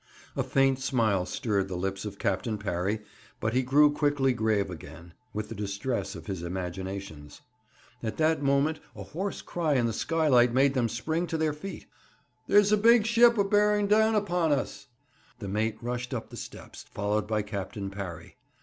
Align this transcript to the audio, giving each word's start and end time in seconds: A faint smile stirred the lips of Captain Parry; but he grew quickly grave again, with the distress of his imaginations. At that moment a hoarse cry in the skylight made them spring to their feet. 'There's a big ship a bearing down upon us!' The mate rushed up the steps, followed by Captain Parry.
A 0.35 0.41
faint 0.43 0.79
smile 0.79 1.27
stirred 1.27 1.67
the 1.67 1.75
lips 1.77 2.05
of 2.05 2.17
Captain 2.17 2.57
Parry; 2.57 3.01
but 3.39 3.53
he 3.53 3.61
grew 3.61 3.91
quickly 3.93 4.33
grave 4.33 4.71
again, 4.71 5.13
with 5.31 5.47
the 5.49 5.53
distress 5.53 6.15
of 6.15 6.25
his 6.25 6.41
imaginations. 6.41 7.41
At 8.01 8.17
that 8.17 8.41
moment 8.41 8.79
a 8.95 9.03
hoarse 9.03 9.43
cry 9.43 9.75
in 9.75 9.85
the 9.85 9.93
skylight 9.93 10.55
made 10.55 10.73
them 10.73 10.89
spring 10.89 11.27
to 11.27 11.37
their 11.37 11.53
feet. 11.53 11.85
'There's 12.47 12.71
a 12.71 12.77
big 12.77 13.05
ship 13.05 13.37
a 13.37 13.43
bearing 13.43 13.85
down 13.85 14.15
upon 14.15 14.51
us!' 14.51 14.87
The 15.37 15.47
mate 15.47 15.77
rushed 15.83 16.15
up 16.15 16.31
the 16.31 16.35
steps, 16.35 16.81
followed 16.91 17.27
by 17.27 17.43
Captain 17.43 17.91
Parry. 17.91 18.37